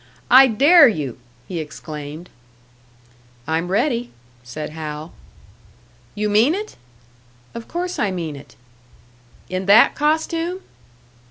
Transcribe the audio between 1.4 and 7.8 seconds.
he exclaimed. "I'm ready," said Hal. "You mean it?" "Of